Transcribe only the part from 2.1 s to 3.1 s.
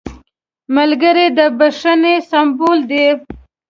سمبول دی